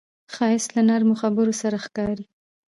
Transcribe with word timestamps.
ښایست 0.33 0.69
له 0.77 0.81
نرمو 0.89 1.15
خبرو 1.21 1.53
سره 1.61 1.77
ښکاري 1.85 2.25